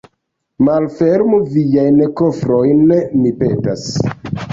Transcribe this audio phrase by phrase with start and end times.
[0.67, 2.81] Malfermu viajn kofrojn,
[3.21, 3.85] mi petas.